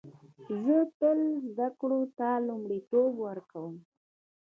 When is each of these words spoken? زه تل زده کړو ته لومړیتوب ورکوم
زه 0.63 0.77
تل 0.97 1.19
زده 1.55 1.67
کړو 1.79 2.01
ته 2.17 2.27
لومړیتوب 2.47 3.11
ورکوم 3.27 3.73